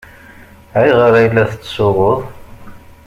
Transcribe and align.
Ayɣer 0.79 1.13
ay 1.19 1.27
la 1.33 1.43
tettsuɣuḍ! 1.51 2.19